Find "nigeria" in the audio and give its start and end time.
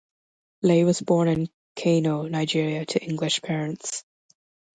2.23-2.87